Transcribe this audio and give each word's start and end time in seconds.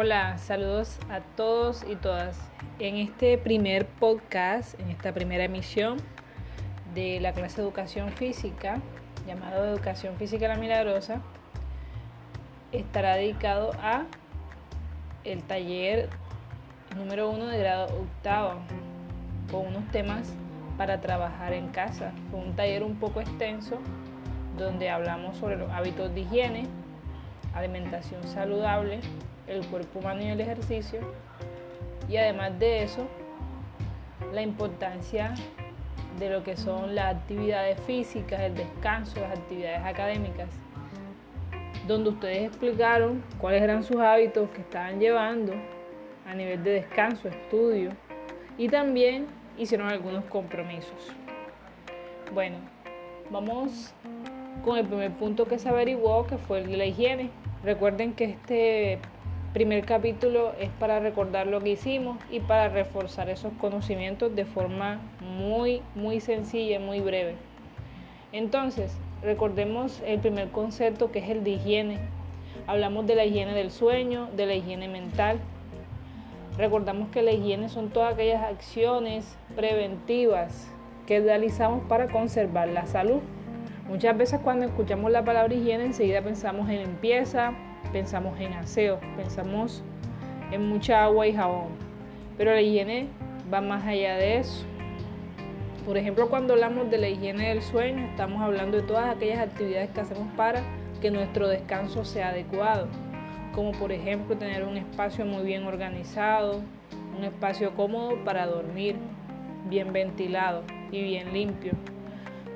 Hola, 0.00 0.38
saludos 0.38 0.96
a 1.10 1.18
todos 1.34 1.82
y 1.82 1.96
todas. 1.96 2.38
En 2.78 2.94
este 2.98 3.36
primer 3.36 3.84
podcast, 3.84 4.78
en 4.78 4.90
esta 4.90 5.12
primera 5.12 5.42
emisión 5.42 5.96
de 6.94 7.18
la 7.18 7.32
clase 7.32 7.60
educación 7.60 8.12
física, 8.12 8.80
llamado 9.26 9.64
Educación 9.64 10.14
Física 10.14 10.46
La 10.46 10.54
Milagrosa, 10.54 11.20
estará 12.70 13.16
dedicado 13.16 13.72
a 13.82 14.04
el 15.24 15.42
taller 15.42 16.08
número 16.96 17.28
uno 17.28 17.46
de 17.46 17.58
grado 17.58 17.86
octavo, 17.86 18.60
con 19.50 19.66
unos 19.66 19.90
temas 19.90 20.32
para 20.76 21.00
trabajar 21.00 21.52
en 21.52 21.70
casa. 21.70 22.12
Fue 22.30 22.38
un 22.38 22.54
taller 22.54 22.84
un 22.84 23.00
poco 23.00 23.20
extenso 23.20 23.78
donde 24.56 24.90
hablamos 24.90 25.38
sobre 25.38 25.56
los 25.56 25.72
hábitos 25.72 26.14
de 26.14 26.20
higiene, 26.20 26.68
alimentación 27.54 28.22
saludable, 28.26 29.00
el 29.46 29.66
cuerpo 29.66 30.00
humano 30.00 30.22
y 30.22 30.26
el 30.28 30.40
ejercicio. 30.40 31.00
Y 32.08 32.16
además 32.16 32.58
de 32.58 32.82
eso, 32.82 33.06
la 34.32 34.42
importancia 34.42 35.34
de 36.18 36.30
lo 36.30 36.42
que 36.42 36.56
son 36.56 36.94
las 36.94 37.16
actividades 37.16 37.80
físicas, 37.80 38.40
el 38.40 38.54
descanso, 38.54 39.20
las 39.20 39.38
actividades 39.38 39.84
académicas, 39.84 40.48
donde 41.86 42.10
ustedes 42.10 42.48
explicaron 42.48 43.22
cuáles 43.38 43.62
eran 43.62 43.82
sus 43.82 43.96
hábitos 43.96 44.50
que 44.50 44.60
estaban 44.60 45.00
llevando 45.00 45.54
a 46.26 46.34
nivel 46.34 46.62
de 46.62 46.72
descanso, 46.72 47.28
estudio 47.28 47.90
y 48.58 48.68
también 48.68 49.26
hicieron 49.56 49.88
algunos 49.88 50.24
compromisos. 50.24 51.12
Bueno, 52.34 52.56
vamos 53.30 53.94
con 54.64 54.78
el 54.78 54.86
primer 54.86 55.12
punto 55.12 55.46
que 55.46 55.58
se 55.58 55.68
averiguó, 55.68 56.26
que 56.26 56.38
fue 56.38 56.60
el 56.60 56.70
de 56.70 56.76
la 56.76 56.86
higiene. 56.86 57.30
Recuerden 57.64 58.12
que 58.12 58.24
este 58.24 58.98
primer 59.52 59.84
capítulo 59.84 60.52
es 60.60 60.70
para 60.78 61.00
recordar 61.00 61.46
lo 61.46 61.60
que 61.60 61.70
hicimos 61.70 62.18
y 62.30 62.40
para 62.40 62.68
reforzar 62.68 63.28
esos 63.28 63.52
conocimientos 63.54 64.34
de 64.36 64.44
forma 64.44 65.00
muy, 65.20 65.82
muy 65.94 66.20
sencilla 66.20 66.76
y 66.76 66.78
muy 66.78 67.00
breve. 67.00 67.34
Entonces, 68.32 68.96
recordemos 69.22 70.02
el 70.06 70.20
primer 70.20 70.50
concepto 70.50 71.10
que 71.10 71.20
es 71.20 71.30
el 71.30 71.44
de 71.44 71.50
higiene. 71.50 71.98
Hablamos 72.66 73.06
de 73.06 73.14
la 73.14 73.24
higiene 73.24 73.54
del 73.54 73.70
sueño, 73.70 74.28
de 74.36 74.46
la 74.46 74.54
higiene 74.54 74.88
mental. 74.88 75.38
Recordamos 76.58 77.08
que 77.08 77.22
la 77.22 77.32
higiene 77.32 77.68
son 77.68 77.88
todas 77.88 78.14
aquellas 78.14 78.42
acciones 78.42 79.36
preventivas 79.56 80.70
que 81.06 81.20
realizamos 81.20 81.82
para 81.88 82.08
conservar 82.08 82.68
la 82.68 82.86
salud. 82.86 83.20
Muchas 83.88 84.18
veces 84.18 84.38
cuando 84.44 84.66
escuchamos 84.66 85.10
la 85.10 85.24
palabra 85.24 85.54
higiene 85.54 85.86
enseguida 85.86 86.20
pensamos 86.20 86.68
en 86.68 86.82
limpieza, 86.82 87.54
pensamos 87.90 88.38
en 88.38 88.52
aseo, 88.52 89.00
pensamos 89.16 89.82
en 90.52 90.68
mucha 90.68 91.04
agua 91.04 91.26
y 91.26 91.32
jabón. 91.32 91.68
Pero 92.36 92.52
la 92.52 92.60
higiene 92.60 93.08
va 93.52 93.62
más 93.62 93.86
allá 93.86 94.16
de 94.16 94.40
eso. 94.40 94.66
Por 95.86 95.96
ejemplo, 95.96 96.28
cuando 96.28 96.52
hablamos 96.52 96.90
de 96.90 96.98
la 96.98 97.08
higiene 97.08 97.48
del 97.48 97.62
sueño, 97.62 98.08
estamos 98.10 98.42
hablando 98.42 98.76
de 98.76 98.82
todas 98.82 99.16
aquellas 99.16 99.38
actividades 99.38 99.88
que 99.88 100.02
hacemos 100.02 100.28
para 100.36 100.62
que 101.00 101.10
nuestro 101.10 101.48
descanso 101.48 102.04
sea 102.04 102.28
adecuado, 102.28 102.88
como 103.54 103.72
por 103.72 103.90
ejemplo 103.90 104.36
tener 104.36 104.64
un 104.64 104.76
espacio 104.76 105.24
muy 105.24 105.44
bien 105.44 105.64
organizado, 105.64 106.60
un 107.16 107.24
espacio 107.24 107.74
cómodo 107.74 108.22
para 108.22 108.46
dormir, 108.46 108.96
bien 109.70 109.94
ventilado 109.94 110.62
y 110.92 111.02
bien 111.04 111.32
limpio 111.32 111.72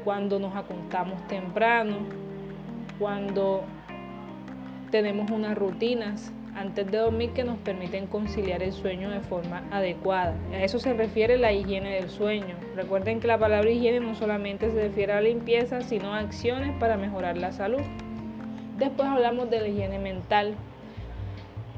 cuando 0.05 0.39
nos 0.39 0.55
acostamos 0.55 1.27
temprano, 1.29 1.97
cuando 2.99 3.63
tenemos 4.91 5.31
unas 5.31 5.57
rutinas 5.57 6.33
antes 6.55 6.91
de 6.91 6.99
dormir 6.99 7.31
que 7.31 7.45
nos 7.45 7.57
permiten 7.59 8.07
conciliar 8.07 8.63
el 8.63 8.73
sueño 8.73 9.11
de 9.11 9.21
forma 9.21 9.63
adecuada. 9.71 10.35
A 10.53 10.63
eso 10.63 10.79
se 10.79 10.93
refiere 10.93 11.39
la 11.39 11.53
higiene 11.53 11.95
del 11.95 12.11
sueño. 12.11 12.55
Recuerden 12.77 13.21
que 13.21 13.27
la 13.27 13.39
palabra 13.39 13.71
higiene 13.71 14.01
no 14.01 14.15
solamente 14.15 14.71
se 14.71 14.83
refiere 14.83 15.15
a 15.15 15.21
limpieza, 15.21 15.81
sino 15.81 16.13
a 16.13 16.19
acciones 16.19 16.77
para 16.79 16.97
mejorar 16.97 17.39
la 17.39 17.53
salud. 17.53 17.81
Después 18.79 19.09
hablamos 19.09 19.49
de 19.49 19.61
la 19.61 19.69
higiene 19.69 19.99
mental. 19.99 20.55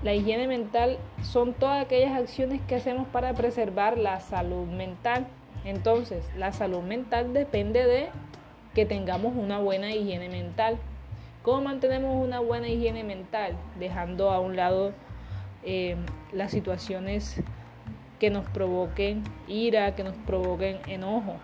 La 0.02 0.12
higiene 0.12 0.48
mental 0.48 0.98
son 1.22 1.54
todas 1.54 1.84
aquellas 1.84 2.12
acciones 2.12 2.60
que 2.66 2.74
hacemos 2.74 3.06
para 3.08 3.32
preservar 3.32 3.96
la 3.96 4.20
salud 4.20 4.66
mental. 4.66 5.26
Entonces, 5.64 6.25
la 6.36 6.52
salud 6.52 6.82
mental 6.82 7.32
depende 7.32 7.84
de 7.86 8.08
que 8.75 8.84
tengamos 8.84 9.34
una 9.36 9.58
buena 9.58 9.92
higiene 9.92 10.28
mental. 10.28 10.78
¿Cómo 11.42 11.62
mantenemos 11.62 12.22
una 12.22 12.41
buena 12.41 12.69
higiene 12.69 13.04
mental? 13.04 13.56
Dejando 13.78 14.30
a 14.30 14.41
un 14.41 14.56
lado 14.56 14.92
eh, 15.62 15.97
las 16.32 16.50
situaciones 16.50 17.42
que 18.19 18.30
nos 18.30 18.47
provoquen 18.48 19.22
ira, 19.48 19.94
que 19.94 20.04
nos 20.04 20.16
provoquen 20.26 20.78
enojo, 20.86 21.36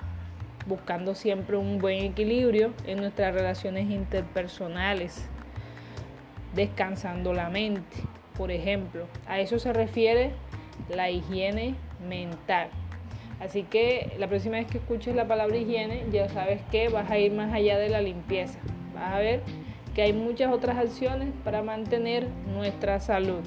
buscando 0.66 1.14
siempre 1.14 1.56
un 1.56 1.78
buen 1.78 2.04
equilibrio 2.04 2.72
en 2.86 2.98
nuestras 2.98 3.34
relaciones 3.34 3.90
interpersonales, 3.90 5.28
descansando 6.54 7.32
la 7.32 7.48
mente, 7.48 7.96
por 8.36 8.50
ejemplo. 8.50 9.06
A 9.26 9.40
eso 9.40 9.58
se 9.58 9.72
refiere 9.72 10.32
la 10.88 11.10
higiene 11.10 11.74
mental. 12.06 12.70
Así 13.40 13.62
que 13.62 14.12
la 14.18 14.28
próxima 14.28 14.56
vez 14.56 14.66
que 14.66 14.78
escuches 14.78 15.14
la 15.14 15.26
palabra 15.26 15.56
higiene, 15.56 16.04
ya 16.12 16.28
sabes 16.28 16.60
que 16.70 16.88
vas 16.88 17.10
a 17.10 17.18
ir 17.18 17.32
más 17.32 17.52
allá 17.52 17.78
de 17.78 17.88
la 17.88 18.02
limpieza. 18.02 18.58
Vas 18.94 19.14
a 19.14 19.18
ver 19.18 19.40
que 19.94 20.02
hay 20.02 20.12
muchas 20.12 20.52
otras 20.52 20.76
acciones 20.76 21.30
para 21.42 21.62
mantener 21.62 22.28
nuestra 22.54 23.00
salud. 23.00 23.42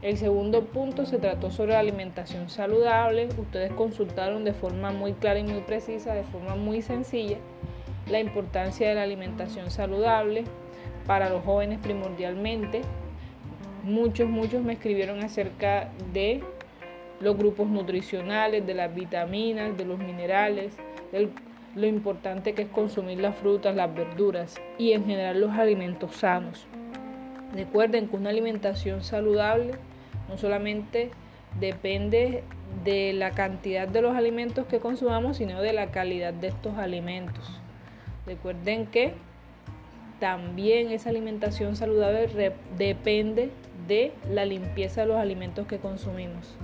El 0.00 0.16
segundo 0.16 0.64
punto 0.64 1.06
se 1.06 1.18
trató 1.18 1.50
sobre 1.50 1.72
la 1.72 1.80
alimentación 1.80 2.48
saludable. 2.48 3.28
Ustedes 3.36 3.72
consultaron 3.72 4.44
de 4.44 4.52
forma 4.52 4.92
muy 4.92 5.12
clara 5.12 5.40
y 5.40 5.44
muy 5.44 5.60
precisa, 5.60 6.14
de 6.14 6.22
forma 6.22 6.54
muy 6.54 6.82
sencilla, 6.82 7.36
la 8.08 8.20
importancia 8.20 8.88
de 8.88 8.94
la 8.94 9.02
alimentación 9.02 9.70
saludable 9.70 10.44
para 11.06 11.28
los 11.28 11.44
jóvenes 11.44 11.80
primordialmente. 11.80 12.82
Muchos, 13.82 14.28
muchos 14.28 14.62
me 14.62 14.74
escribieron 14.74 15.22
acerca 15.22 15.90
de 16.12 16.42
los 17.20 17.36
grupos 17.36 17.68
nutricionales, 17.68 18.66
de 18.66 18.74
las 18.74 18.94
vitaminas, 18.94 19.76
de 19.76 19.84
los 19.84 19.98
minerales, 19.98 20.76
lo 21.74 21.86
importante 21.86 22.54
que 22.54 22.62
es 22.62 22.68
consumir 22.68 23.20
las 23.20 23.36
frutas, 23.36 23.74
las 23.74 23.94
verduras 23.94 24.56
y 24.78 24.92
en 24.92 25.04
general 25.04 25.40
los 25.40 25.52
alimentos 25.52 26.16
sanos. 26.16 26.66
Recuerden 27.54 28.08
que 28.08 28.16
una 28.16 28.30
alimentación 28.30 29.02
saludable 29.02 29.72
no 30.28 30.36
solamente 30.36 31.10
depende 31.58 32.44
de 32.84 33.12
la 33.14 33.30
cantidad 33.30 33.88
de 33.88 34.02
los 34.02 34.14
alimentos 34.14 34.66
que 34.66 34.78
consumamos, 34.78 35.38
sino 35.38 35.62
de 35.62 35.72
la 35.72 35.90
calidad 35.90 36.34
de 36.34 36.48
estos 36.48 36.76
alimentos. 36.76 37.60
Recuerden 38.26 38.86
que 38.86 39.14
también 40.20 40.90
esa 40.90 41.10
alimentación 41.10 41.76
saludable 41.76 42.52
depende 42.76 43.50
de 43.86 44.12
la 44.30 44.44
limpieza 44.44 45.02
de 45.02 45.06
los 45.06 45.16
alimentos 45.16 45.66
que 45.66 45.78
consumimos. 45.78 46.56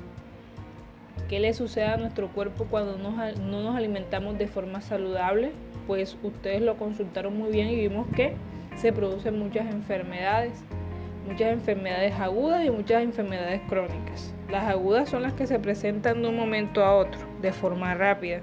¿Qué 1.28 1.40
le 1.40 1.54
sucede 1.54 1.86
a 1.86 1.96
nuestro 1.96 2.28
cuerpo 2.28 2.66
cuando 2.70 2.98
no 2.98 3.62
nos 3.62 3.76
alimentamos 3.76 4.36
de 4.36 4.46
forma 4.46 4.82
saludable? 4.82 5.52
Pues 5.86 6.18
ustedes 6.22 6.60
lo 6.60 6.76
consultaron 6.76 7.38
muy 7.38 7.50
bien 7.50 7.68
y 7.68 7.76
vimos 7.76 8.06
que 8.14 8.34
se 8.76 8.92
producen 8.92 9.38
muchas 9.38 9.66
enfermedades, 9.72 10.52
muchas 11.26 11.52
enfermedades 11.52 12.14
agudas 12.20 12.64
y 12.64 12.70
muchas 12.70 13.02
enfermedades 13.02 13.62
crónicas. 13.68 14.34
Las 14.50 14.64
agudas 14.64 15.08
son 15.08 15.22
las 15.22 15.32
que 15.32 15.46
se 15.46 15.58
presentan 15.58 16.20
de 16.20 16.28
un 16.28 16.36
momento 16.36 16.84
a 16.84 16.94
otro, 16.94 17.20
de 17.40 17.52
forma 17.52 17.94
rápida. 17.94 18.40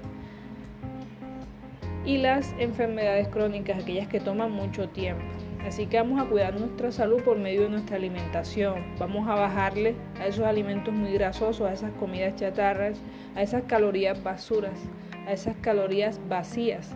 Y 2.04 2.18
las 2.18 2.52
enfermedades 2.58 3.28
crónicas, 3.28 3.80
aquellas 3.80 4.08
que 4.08 4.18
toman 4.18 4.50
mucho 4.50 4.88
tiempo. 4.88 5.22
Así 5.66 5.86
que 5.86 5.96
vamos 5.96 6.20
a 6.20 6.28
cuidar 6.28 6.58
nuestra 6.58 6.90
salud 6.90 7.22
por 7.22 7.38
medio 7.38 7.62
de 7.62 7.68
nuestra 7.68 7.96
alimentación. 7.96 8.82
Vamos 8.98 9.28
a 9.28 9.34
bajarle 9.34 9.94
a 10.20 10.26
esos 10.26 10.44
alimentos 10.44 10.92
muy 10.92 11.12
grasosos, 11.12 11.68
a 11.68 11.72
esas 11.72 11.92
comidas 11.92 12.34
chatarras, 12.36 13.00
a 13.36 13.42
esas 13.42 13.62
calorías 13.62 14.22
basuras, 14.22 14.78
a 15.26 15.32
esas 15.32 15.54
calorías 15.56 16.20
vacías. 16.28 16.94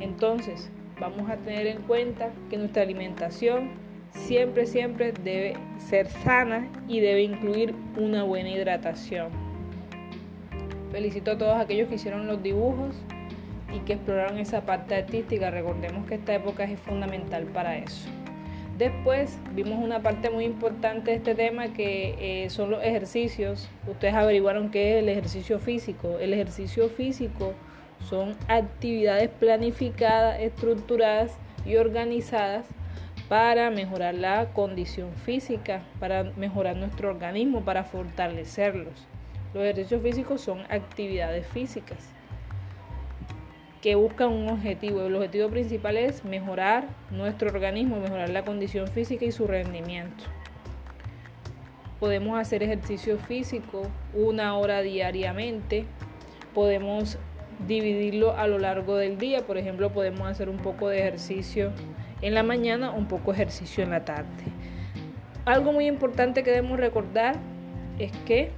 Entonces, 0.00 0.70
vamos 0.98 1.30
a 1.30 1.36
tener 1.36 1.66
en 1.68 1.82
cuenta 1.82 2.30
que 2.50 2.58
nuestra 2.58 2.82
alimentación 2.82 3.70
siempre, 4.10 4.66
siempre 4.66 5.12
debe 5.12 5.56
ser 5.78 6.08
sana 6.08 6.68
y 6.88 7.00
debe 7.00 7.22
incluir 7.22 7.74
una 7.96 8.24
buena 8.24 8.50
hidratación. 8.50 9.28
Felicito 10.90 11.30
a 11.30 11.38
todos 11.38 11.56
aquellos 11.56 11.88
que 11.88 11.94
hicieron 11.94 12.26
los 12.26 12.42
dibujos 12.42 12.96
y 13.74 13.80
que 13.80 13.94
exploraron 13.94 14.38
esa 14.38 14.62
parte 14.62 14.94
artística. 14.94 15.50
Recordemos 15.50 16.06
que 16.06 16.16
esta 16.16 16.34
época 16.34 16.64
es 16.64 16.78
fundamental 16.80 17.44
para 17.44 17.78
eso. 17.78 18.08
Después 18.78 19.38
vimos 19.54 19.78
una 19.78 20.00
parte 20.00 20.30
muy 20.30 20.44
importante 20.44 21.10
de 21.10 21.18
este 21.18 21.34
tema 21.34 21.68
que 21.68 22.44
eh, 22.44 22.50
son 22.50 22.70
los 22.70 22.82
ejercicios. 22.82 23.68
Ustedes 23.86 24.14
averiguaron 24.14 24.70
qué 24.70 24.96
es 24.96 25.02
el 25.02 25.08
ejercicio 25.10 25.58
físico. 25.58 26.18
El 26.18 26.32
ejercicio 26.32 26.88
físico 26.88 27.52
son 28.08 28.34
actividades 28.48 29.28
planificadas, 29.28 30.40
estructuradas 30.40 31.36
y 31.66 31.76
organizadas 31.76 32.64
para 33.28 33.70
mejorar 33.70 34.14
la 34.14 34.46
condición 34.54 35.12
física, 35.12 35.82
para 36.00 36.24
mejorar 36.24 36.76
nuestro 36.76 37.10
organismo, 37.10 37.60
para 37.62 37.84
fortalecerlos. 37.84 39.06
Los 39.52 39.64
ejercicios 39.64 40.02
físicos 40.02 40.40
son 40.40 40.60
actividades 40.70 41.46
físicas 41.48 42.14
que 43.80 43.94
buscan 43.94 44.30
un 44.30 44.48
objetivo. 44.48 45.02
El 45.02 45.16
objetivo 45.16 45.48
principal 45.48 45.96
es 45.96 46.24
mejorar 46.24 46.88
nuestro 47.10 47.48
organismo, 47.48 47.98
mejorar 47.98 48.28
la 48.30 48.44
condición 48.44 48.88
física 48.88 49.24
y 49.24 49.32
su 49.32 49.46
rendimiento. 49.46 50.24
Podemos 51.98 52.38
hacer 52.38 52.62
ejercicio 52.62 53.18
físico 53.18 53.82
una 54.14 54.56
hora 54.56 54.82
diariamente. 54.82 55.84
Podemos 56.54 57.18
dividirlo 57.66 58.36
a 58.36 58.46
lo 58.46 58.58
largo 58.58 58.96
del 58.96 59.18
día. 59.18 59.46
Por 59.46 59.58
ejemplo, 59.58 59.90
podemos 59.90 60.26
hacer 60.26 60.48
un 60.48 60.58
poco 60.58 60.88
de 60.88 61.00
ejercicio 61.00 61.72
en 62.22 62.34
la 62.34 62.42
mañana, 62.42 62.90
un 62.90 63.06
poco 63.06 63.32
de 63.32 63.38
ejercicio 63.38 63.84
en 63.84 63.90
la 63.90 64.04
tarde. 64.04 64.44
Algo 65.44 65.72
muy 65.72 65.86
importante 65.86 66.42
que 66.42 66.50
debemos 66.50 66.78
recordar 66.78 67.36
es 67.98 68.12
que 68.26 68.50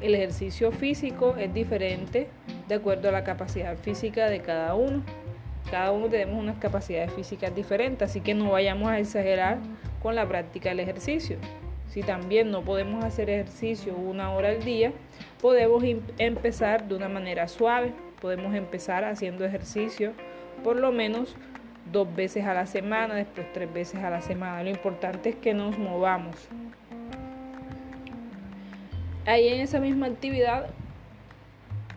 el 0.00 0.14
ejercicio 0.14 0.70
físico 0.70 1.34
es 1.36 1.52
diferente 1.52 2.28
de 2.68 2.74
acuerdo 2.74 3.08
a 3.08 3.12
la 3.12 3.24
capacidad 3.24 3.76
física 3.76 4.28
de 4.28 4.40
cada 4.40 4.74
uno. 4.74 5.02
Cada 5.70 5.92
uno 5.92 6.08
tenemos 6.08 6.40
unas 6.40 6.58
capacidades 6.58 7.12
físicas 7.12 7.54
diferentes, 7.54 8.08
así 8.08 8.20
que 8.20 8.34
no 8.34 8.50
vayamos 8.50 8.88
a 8.88 8.98
exagerar 8.98 9.58
con 10.02 10.14
la 10.14 10.26
práctica 10.26 10.68
del 10.68 10.80
ejercicio. 10.80 11.38
Si 11.88 12.02
también 12.02 12.50
no 12.50 12.62
podemos 12.62 13.04
hacer 13.04 13.30
ejercicio 13.30 13.94
una 13.94 14.32
hora 14.32 14.50
al 14.50 14.62
día, 14.62 14.92
podemos 15.40 15.82
em-, 15.84 16.00
empezar 16.18 16.86
de 16.86 16.94
una 16.94 17.08
manera 17.08 17.48
suave. 17.48 17.92
Podemos 18.20 18.54
empezar 18.54 19.04
haciendo 19.04 19.44
ejercicio 19.44 20.12
por 20.62 20.76
lo 20.76 20.92
menos 20.92 21.36
dos 21.90 22.14
veces 22.14 22.44
a 22.44 22.54
la 22.54 22.66
semana, 22.66 23.14
después 23.14 23.46
tres 23.52 23.72
veces 23.72 24.02
a 24.02 24.10
la 24.10 24.20
semana. 24.20 24.62
Lo 24.62 24.70
importante 24.70 25.30
es 25.30 25.36
que 25.36 25.54
nos 25.54 25.78
movamos. 25.78 26.36
Ahí 29.24 29.48
en 29.48 29.60
esa 29.60 29.78
misma 29.78 30.06
actividad 30.06 30.70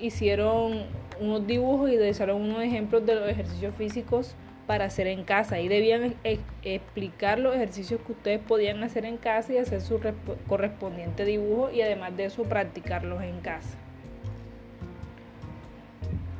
hicieron 0.01 0.85
unos 1.19 1.45
dibujos 1.45 1.89
y 1.91 1.97
realizaron 1.97 2.41
unos 2.41 2.63
ejemplos 2.63 3.05
de 3.05 3.15
los 3.15 3.29
ejercicios 3.29 3.75
físicos 3.75 4.35
para 4.67 4.85
hacer 4.85 5.07
en 5.07 5.23
casa. 5.23 5.59
Y 5.59 5.67
debían 5.67 6.15
explicar 6.63 7.39
los 7.39 7.55
ejercicios 7.55 8.01
que 8.05 8.13
ustedes 8.13 8.39
podían 8.39 8.83
hacer 8.83 9.05
en 9.05 9.17
casa 9.17 9.53
y 9.53 9.57
hacer 9.57 9.81
su 9.81 9.99
correspondiente 10.47 11.25
dibujo 11.25 11.71
y 11.71 11.81
además 11.81 12.15
de 12.17 12.25
eso 12.25 12.43
practicarlos 12.43 13.21
en 13.21 13.39
casa. 13.41 13.77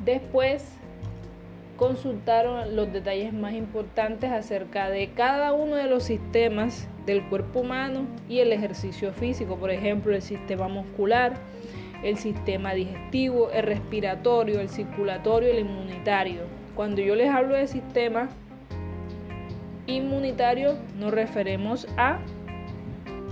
Después 0.04 0.64
consultaron 1.76 2.76
los 2.76 2.92
detalles 2.92 3.32
más 3.32 3.54
importantes 3.54 4.30
acerca 4.30 4.88
de 4.88 5.10
cada 5.14 5.52
uno 5.52 5.76
de 5.76 5.86
los 5.86 6.04
sistemas 6.04 6.88
del 7.06 7.22
cuerpo 7.28 7.60
humano 7.60 8.06
y 8.28 8.38
el 8.38 8.52
ejercicio 8.52 9.12
físico, 9.12 9.56
por 9.56 9.70
ejemplo, 9.70 10.14
el 10.14 10.22
sistema 10.22 10.68
muscular, 10.68 11.34
el 12.02 12.16
sistema 12.16 12.74
digestivo, 12.74 13.50
el 13.50 13.62
respiratorio, 13.64 14.60
el 14.60 14.68
circulatorio 14.68 15.50
el 15.50 15.60
inmunitario. 15.60 16.42
Cuando 16.74 17.00
yo 17.00 17.14
les 17.14 17.28
hablo 17.28 17.54
de 17.54 17.66
sistema 17.66 18.28
inmunitario, 19.86 20.76
nos 20.98 21.12
referimos 21.12 21.86
a 21.96 22.18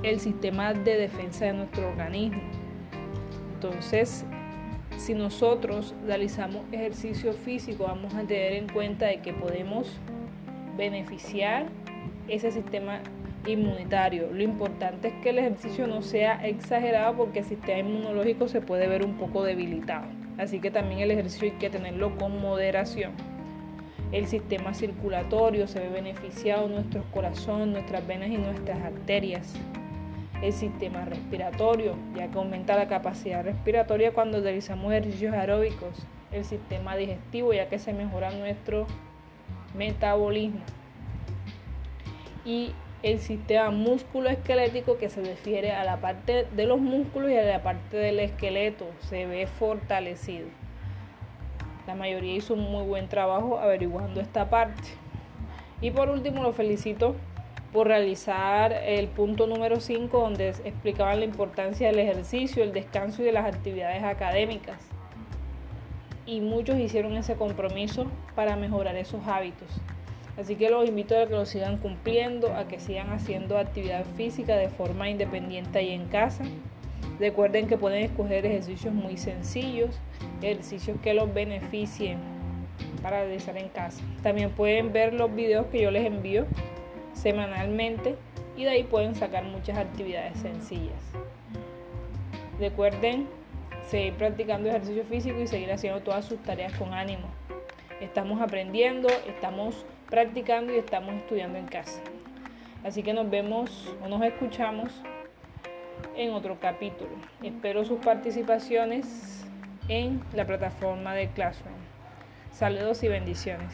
el 0.02 0.20
sistema 0.20 0.72
de 0.72 0.96
defensa 0.96 1.46
de 1.46 1.52
nuestro 1.54 1.88
organismo. 1.88 2.40
Entonces, 3.54 4.24
si 4.96 5.14
nosotros 5.14 5.94
realizamos 6.06 6.62
ejercicio 6.72 7.32
físico, 7.32 7.84
vamos 7.84 8.14
a 8.14 8.22
tener 8.22 8.54
en 8.54 8.68
cuenta 8.68 9.06
de 9.06 9.20
que 9.20 9.32
podemos 9.32 9.90
beneficiar 10.76 11.66
ese 12.28 12.50
sistema 12.50 13.00
inmunitario. 13.46 14.30
Lo 14.32 14.42
importante 14.42 15.08
es 15.08 15.14
que 15.22 15.30
el 15.30 15.38
ejercicio 15.38 15.86
no 15.86 16.02
sea 16.02 16.46
exagerado 16.46 17.16
porque 17.16 17.40
el 17.40 17.44
sistema 17.44 17.78
inmunológico 17.78 18.48
se 18.48 18.60
puede 18.60 18.86
ver 18.86 19.04
un 19.04 19.14
poco 19.14 19.42
debilitado. 19.42 20.06
Así 20.38 20.60
que 20.60 20.70
también 20.70 21.00
el 21.00 21.10
ejercicio 21.10 21.50
hay 21.50 21.58
que 21.58 21.70
tenerlo 21.70 22.16
con 22.16 22.40
moderación. 22.40 23.12
El 24.12 24.26
sistema 24.26 24.74
circulatorio 24.74 25.68
se 25.68 25.80
ve 25.80 25.88
beneficiado, 25.88 26.68
nuestro 26.68 27.04
corazón, 27.12 27.72
nuestras 27.72 28.06
venas 28.06 28.30
y 28.30 28.36
nuestras 28.36 28.80
arterias 28.80 29.54
el 30.42 30.52
sistema 30.52 31.04
respiratorio, 31.04 31.96
ya 32.16 32.28
que 32.28 32.38
aumenta 32.38 32.76
la 32.76 32.88
capacidad 32.88 33.44
respiratoria 33.44 34.12
cuando 34.12 34.40
realizamos 34.40 34.92
ejercicios 34.92 35.34
aeróbicos, 35.34 35.94
el 36.32 36.44
sistema 36.44 36.96
digestivo, 36.96 37.52
ya 37.52 37.68
que 37.68 37.78
se 37.78 37.92
mejora 37.92 38.30
nuestro 38.30 38.86
metabolismo, 39.74 40.60
y 42.44 42.72
el 43.02 43.18
sistema 43.18 43.70
músculo-esquelético 43.70 44.98
que 44.98 45.08
se 45.08 45.22
refiere 45.22 45.72
a 45.72 45.84
la 45.84 46.00
parte 46.00 46.46
de 46.54 46.66
los 46.66 46.80
músculos 46.80 47.30
y 47.30 47.36
a 47.36 47.42
la 47.42 47.62
parte 47.62 47.96
del 47.96 48.20
esqueleto, 48.20 48.86
se 49.00 49.26
ve 49.26 49.46
fortalecido. 49.46 50.46
La 51.86 51.94
mayoría 51.94 52.36
hizo 52.36 52.54
un 52.54 52.70
muy 52.70 52.84
buen 52.84 53.08
trabajo 53.08 53.58
averiguando 53.58 54.20
esta 54.20 54.50
parte. 54.50 54.88
Y 55.80 55.90
por 55.90 56.10
último, 56.10 56.42
lo 56.42 56.52
felicito 56.52 57.16
por 57.72 57.86
realizar 57.86 58.72
el 58.72 59.08
punto 59.08 59.46
número 59.46 59.80
5 59.80 60.20
donde 60.20 60.48
explicaban 60.48 61.20
la 61.20 61.24
importancia 61.24 61.86
del 61.88 62.00
ejercicio, 62.00 62.62
el 62.62 62.72
descanso 62.72 63.22
y 63.22 63.26
de 63.26 63.32
las 63.32 63.46
actividades 63.46 64.02
académicas. 64.02 64.78
Y 66.26 66.40
muchos 66.40 66.78
hicieron 66.78 67.16
ese 67.16 67.34
compromiso 67.36 68.06
para 68.34 68.56
mejorar 68.56 68.96
esos 68.96 69.26
hábitos. 69.26 69.68
Así 70.40 70.56
que 70.56 70.70
los 70.70 70.88
invito 70.88 71.18
a 71.18 71.26
que 71.26 71.34
lo 71.34 71.44
sigan 71.44 71.76
cumpliendo, 71.76 72.54
a 72.54 72.66
que 72.66 72.80
sigan 72.80 73.10
haciendo 73.10 73.58
actividad 73.58 74.06
física 74.16 74.56
de 74.56 74.70
forma 74.70 75.10
independiente 75.10 75.82
y 75.82 75.90
en 75.90 76.06
casa. 76.06 76.44
Recuerden 77.18 77.68
que 77.68 77.76
pueden 77.76 78.04
escoger 78.04 78.46
ejercicios 78.46 78.94
muy 78.94 79.18
sencillos, 79.18 80.00
ejercicios 80.40 80.96
que 81.02 81.12
los 81.12 81.32
beneficien 81.34 82.18
para 83.02 83.24
realizar 83.24 83.58
en 83.58 83.68
casa. 83.68 84.02
También 84.22 84.50
pueden 84.52 84.94
ver 84.94 85.12
los 85.12 85.34
videos 85.34 85.66
que 85.66 85.82
yo 85.82 85.90
les 85.90 86.06
envío 86.06 86.46
semanalmente 87.12 88.14
y 88.56 88.64
de 88.64 88.70
ahí 88.70 88.84
pueden 88.84 89.14
sacar 89.14 89.44
muchas 89.44 89.76
actividades 89.76 90.38
sencillas. 90.38 91.02
Recuerden 92.58 93.26
seguir 93.88 94.14
practicando 94.14 94.70
ejercicio 94.70 95.04
físico 95.04 95.38
y 95.38 95.46
seguir 95.46 95.70
haciendo 95.70 96.00
todas 96.00 96.24
sus 96.24 96.38
tareas 96.42 96.72
con 96.78 96.94
ánimo. 96.94 97.28
Estamos 98.00 98.40
aprendiendo, 98.40 99.08
estamos 99.28 99.84
practicando 100.10 100.74
y 100.74 100.76
estamos 100.78 101.14
estudiando 101.14 101.58
en 101.58 101.66
casa. 101.66 102.00
Así 102.84 103.02
que 103.02 103.12
nos 103.12 103.30
vemos 103.30 103.94
o 104.02 104.08
nos 104.08 104.22
escuchamos 104.22 104.90
en 106.16 106.32
otro 106.32 106.58
capítulo. 106.60 107.10
Espero 107.42 107.84
sus 107.84 108.00
participaciones 108.00 109.46
en 109.88 110.20
la 110.34 110.46
plataforma 110.46 111.14
de 111.14 111.28
Classroom. 111.28 111.74
Saludos 112.52 113.02
y 113.02 113.08
bendiciones. 113.08 113.72